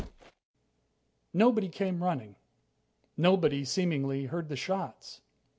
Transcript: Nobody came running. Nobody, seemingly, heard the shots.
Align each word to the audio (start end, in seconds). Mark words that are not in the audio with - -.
Nobody 1.31 1.69
came 1.69 2.01
running. 2.01 2.35
Nobody, 3.15 3.63
seemingly, 3.63 4.25
heard 4.25 4.49
the 4.49 4.55
shots. 4.55 5.21